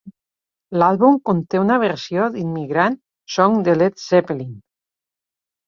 L'àlbum 0.83 1.19
conté 1.29 1.61
una 1.65 1.77
versió 1.83 2.31
d'Immigrant 2.37 2.97
Song 3.37 3.61
de 3.71 3.79
Led 3.85 4.05
Zeppelin. 4.09 4.59